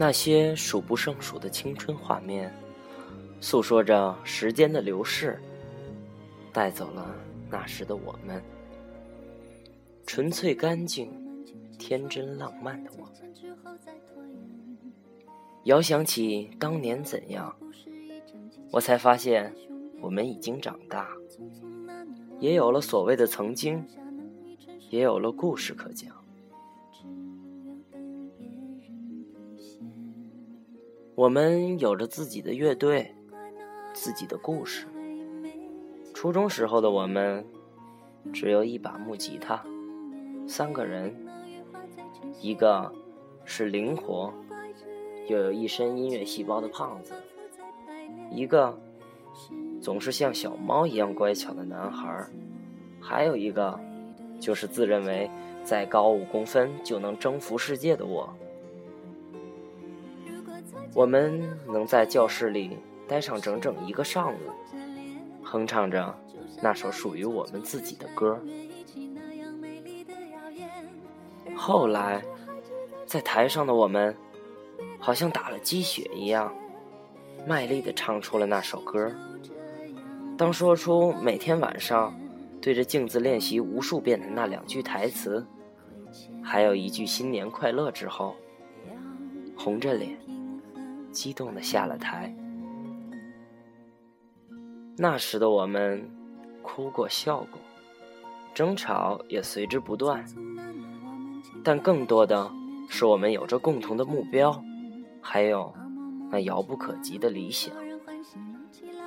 [0.00, 2.54] 那些数不胜数的青春画面，
[3.40, 5.40] 诉说着时间的流逝，
[6.52, 7.12] 带走了
[7.50, 8.40] 那时的我们，
[10.06, 11.10] 纯粹干净、
[11.78, 13.12] 天真浪漫的我们。
[15.64, 17.52] 遥想起当年怎样，
[18.70, 19.52] 我才发现，
[20.00, 21.08] 我们已经长大，
[22.38, 23.84] 也有了所谓的曾经，
[24.90, 26.17] 也有了故事可讲。
[31.18, 33.12] 我们有着自己的乐队，
[33.92, 34.86] 自己的故事。
[36.14, 37.44] 初中时候的我们，
[38.32, 39.60] 只有一把木吉他，
[40.46, 41.12] 三个人，
[42.40, 42.92] 一个
[43.44, 44.32] 是灵活
[45.26, 47.12] 又有一身音乐细胞的胖子，
[48.30, 48.78] 一个
[49.80, 52.24] 总是像小猫一样乖巧的男孩，
[53.00, 53.76] 还有一个
[54.38, 55.28] 就是自认为
[55.64, 58.32] 再高五公分就能征服世界的我。
[60.94, 64.38] 我们能在教室里待上整整一个上午，
[65.42, 66.14] 哼唱着
[66.62, 68.40] 那首属于我们自己的歌。
[71.54, 72.22] 后来，
[73.06, 74.14] 在台上的我们，
[74.98, 76.52] 好像打了鸡血一样，
[77.46, 79.12] 卖力地唱出了那首歌。
[80.36, 82.14] 当说出每天晚上
[82.60, 85.44] 对着镜子练习无数遍的那两句台词，
[86.42, 88.36] 还有一句“新年快乐”之后，
[89.56, 90.16] 红着脸。
[91.12, 92.34] 激动的下了台。
[94.96, 96.10] 那时的我们，
[96.62, 97.60] 哭过笑过，
[98.52, 100.24] 争吵也随之不断。
[101.62, 102.50] 但更多的
[102.88, 104.62] 是我们有着共同的目标，
[105.20, 105.72] 还有
[106.30, 107.74] 那遥不可及的理想，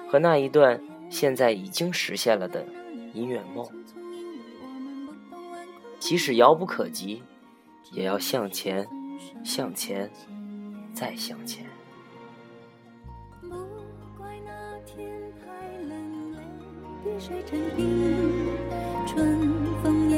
[0.08, 2.66] 和那一段现在已经实现了的
[3.14, 3.66] 音乐梦。
[6.00, 7.22] 即使遥不可及，
[7.92, 8.88] 也要向前，
[9.44, 10.10] 向前，
[10.94, 11.66] 再向前。
[17.20, 18.16] 水成冰，
[19.08, 19.40] 春
[19.84, 20.11] 风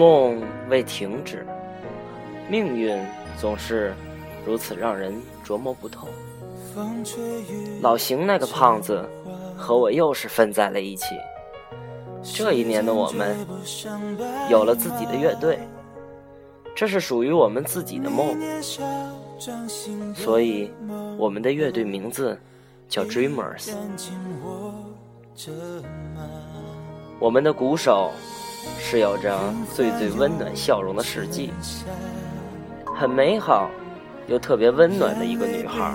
[0.00, 0.40] 梦
[0.70, 1.46] 未停止，
[2.48, 2.98] 命运
[3.38, 3.94] 总是
[4.46, 6.08] 如此让人琢磨不透。
[7.82, 9.06] 老邢那个胖子
[9.54, 11.04] 和我又是分在了一起。
[12.22, 13.36] 这一年的我们
[14.48, 15.58] 有了自己的乐队，
[16.74, 18.34] 这是属于我们自己的梦，
[20.14, 20.70] 所以
[21.18, 22.40] 我们的乐队名字
[22.88, 23.74] 叫 Dreamers。
[27.18, 28.10] 我们的鼓手。
[28.78, 29.38] 是有着
[29.74, 31.52] 最最温暖笑容的世纪，
[32.96, 33.70] 很美好
[34.26, 35.94] 又特别温暖的一个女孩。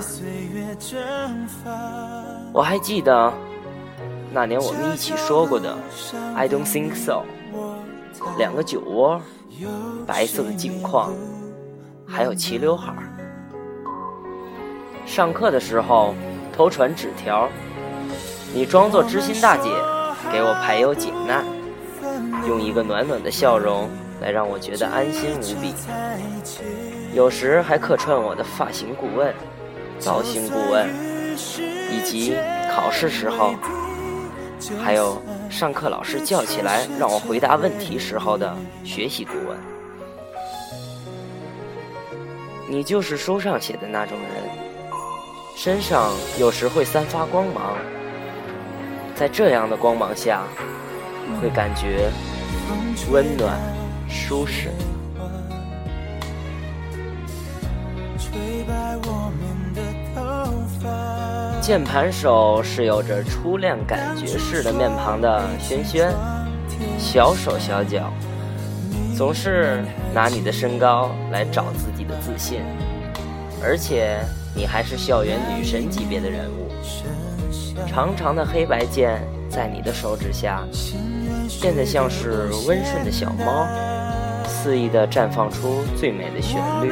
[2.54, 3.34] 我还记得
[4.32, 5.76] 那年我们一起说过的
[6.36, 7.24] "I don't think so"，
[8.38, 9.22] 两个酒窝，
[10.08, 11.14] 白色的镜框，
[12.08, 12.94] 还有齐刘海。
[15.06, 16.16] 上课的时候
[16.56, 17.48] 偷传纸条，
[18.54, 19.70] 你装作知心大姐
[20.32, 21.46] 给我排忧解难。
[22.48, 23.90] 用一个暖暖的笑容
[24.22, 25.74] 来让我觉得安心无比，
[27.14, 29.34] 有时还客串我的发型顾问、
[30.00, 30.88] 造型顾问，
[31.92, 32.36] 以及
[32.72, 33.56] 考试时候，
[34.84, 39.58] 还有上课老师叫起来让我回答问题时候的学习顾问。
[42.68, 44.44] 你就是书上写的那种人，
[45.56, 47.76] 身上有时会散发光芒，
[49.16, 50.44] 在这样的光芒下。
[51.42, 52.12] 会感觉
[53.12, 53.58] 温暖、
[54.08, 54.72] 舒适。
[61.62, 66.14] 键盘手是有着初恋感觉式的面庞的轩轩，
[67.00, 68.14] 小手小脚，
[69.18, 69.84] 总是
[70.14, 72.62] 拿你的身高来找自己的自信，
[73.64, 74.20] 而且
[74.56, 76.70] 你还是校园女神级别的人物，
[77.88, 79.24] 长长的黑白键
[79.56, 80.64] 在你的手指下。
[81.62, 83.66] 变得像是温顺的小猫，
[84.48, 86.92] 肆意地绽放出最美的旋律。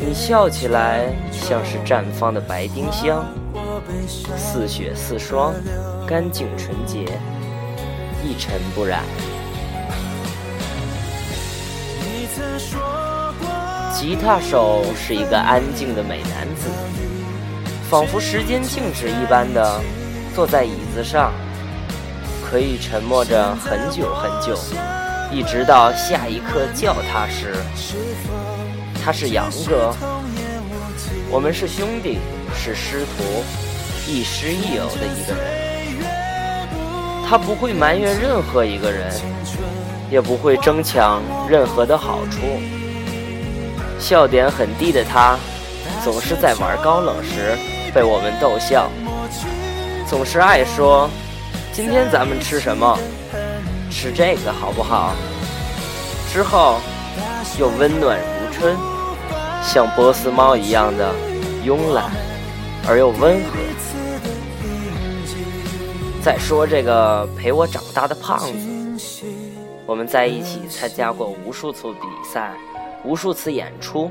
[0.00, 3.26] 你笑起来像是绽放的白丁香，
[4.36, 5.52] 似雪似霜，
[6.06, 7.00] 干净纯洁，
[8.24, 9.02] 一尘不染。
[13.92, 16.70] 吉他手是一个安静的美男子，
[17.90, 19.80] 仿佛时间静止一般的
[20.38, 21.32] 坐在椅子上，
[22.48, 24.56] 可以沉默着很久很久，
[25.32, 27.56] 一直到下一刻叫他时。
[29.04, 29.92] 他是杨哥，
[31.28, 32.20] 我们是兄弟，
[32.54, 33.42] 是师徒，
[34.06, 36.06] 亦师亦友的一个人。
[37.28, 39.12] 他不会埋怨任何一个人，
[40.08, 41.20] 也不会争抢
[41.50, 42.38] 任何的好处。
[43.98, 45.36] 笑点很低的他，
[46.04, 47.58] 总是在玩高冷时
[47.92, 48.88] 被我们逗笑，
[50.08, 51.10] 总是爱说
[51.70, 52.98] ：“今天咱们吃什么？
[53.90, 55.12] 吃这个好不好？”
[56.32, 56.78] 之后
[57.58, 58.74] 又温暖如春，
[59.62, 61.12] 像波斯猫一样的
[61.62, 62.10] 慵懒
[62.88, 63.58] 而又温和。
[66.22, 69.22] 再说这个陪我长大的胖子，
[69.84, 72.54] 我们在一起参加过无数次比赛。
[73.04, 74.10] 无数次演出，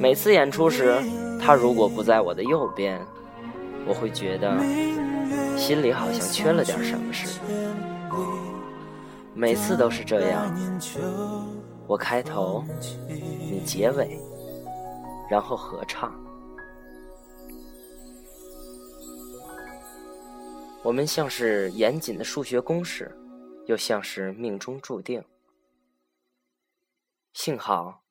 [0.00, 0.98] 每次演出时，
[1.40, 3.00] 他如果不在我的右边，
[3.86, 4.58] 我会觉得
[5.56, 7.44] 心里好像缺了点什么似的。
[9.34, 10.52] 每次都是这样，
[11.86, 12.64] 我开头，
[13.08, 14.18] 你结尾，
[15.30, 16.12] 然后合唱。
[20.82, 23.16] 我们像是严谨的数学公式，
[23.66, 25.22] 又像是命中注定。
[27.32, 28.02] 幸好，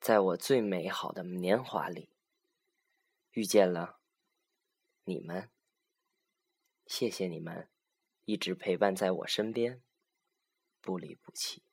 [0.00, 2.08] 在我最美好的年华里，
[3.32, 3.99] 遇见了
[5.10, 5.50] 你们。
[6.86, 7.68] 谢谢你们，
[8.24, 9.82] 一直陪伴在我身边，
[10.80, 11.64] 不离不弃。